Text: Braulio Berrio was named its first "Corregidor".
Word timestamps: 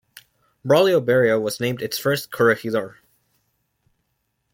Braulio 0.65 0.99
Berrio 0.99 1.39
was 1.39 1.59
named 1.59 1.79
its 1.79 1.99
first 1.99 2.31
"Corregidor". 2.31 2.95